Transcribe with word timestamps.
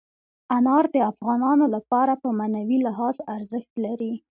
انار 0.55 0.85
د 0.95 0.97
افغانانو 1.11 1.65
لپاره 1.75 2.13
په 2.21 2.27
معنوي 2.39 2.77
لحاظ 2.85 3.15
ارزښت 3.35 3.71
لري. 3.85 4.13